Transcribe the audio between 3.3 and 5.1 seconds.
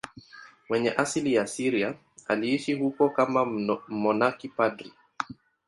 mmonaki padri.